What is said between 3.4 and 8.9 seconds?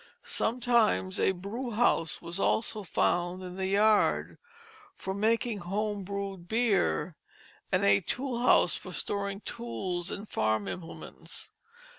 in the yard, for making home brewed beer, and a tool house